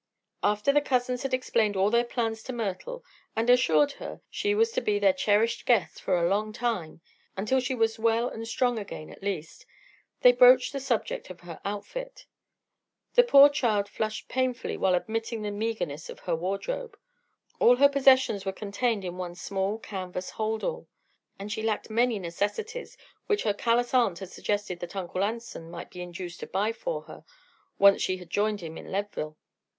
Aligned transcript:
After 0.41 0.73
the 0.73 0.81
cousins 0.81 1.21
had 1.21 1.31
explained 1.31 1.75
all 1.77 1.91
their 1.91 2.03
plans 2.03 2.41
to 2.45 2.53
Myrtle 2.53 3.05
and 3.35 3.47
assured 3.51 3.91
her 4.01 4.19
she 4.31 4.55
was 4.55 4.71
to 4.71 4.81
be 4.81 4.97
their 4.97 5.13
cherished 5.13 5.63
guest 5.63 6.01
for 6.01 6.17
a 6.17 6.27
long 6.27 6.51
time 6.51 7.01
until 7.37 7.59
she 7.59 7.75
was 7.75 7.99
well 7.99 8.27
and 8.27 8.47
strong 8.47 8.79
again, 8.79 9.11
at 9.11 9.19
the 9.19 9.27
least 9.27 9.63
they 10.21 10.31
broached 10.31 10.73
the 10.73 10.79
subject 10.79 11.29
of 11.29 11.41
her 11.41 11.61
outfit. 11.63 12.25
The 13.13 13.21
poor 13.21 13.47
child 13.47 13.87
flushed 13.87 14.27
painfully 14.27 14.75
while 14.75 14.95
admitting 14.95 15.43
the 15.43 15.51
meagerness 15.51 16.09
of 16.09 16.21
her 16.21 16.35
wardrobe. 16.35 16.97
All 17.59 17.75
her 17.75 17.87
possessions 17.87 18.43
were 18.43 18.51
contained 18.51 19.05
in 19.05 19.17
one 19.17 19.35
small 19.35 19.77
canvas 19.77 20.31
"hold 20.31 20.63
all," 20.63 20.87
and 21.37 21.51
she 21.51 21.61
lacked 21.61 21.91
many 21.91 22.17
necessities 22.17 22.97
which 23.27 23.43
her 23.43 23.53
callous 23.53 23.93
aunt 23.93 24.17
had 24.17 24.29
suggested 24.29 24.79
that 24.79 24.95
Uncle 24.95 25.23
Anson 25.23 25.69
might 25.69 25.91
be 25.91 26.01
induced 26.01 26.39
to 26.39 26.47
buy 26.47 26.71
for 26.71 27.03
her 27.03 27.23
once 27.77 28.01
she 28.01 28.17
had 28.17 28.31
joined 28.31 28.61
him 28.61 28.79
in 28.79 28.91
Leadville. 28.91 29.37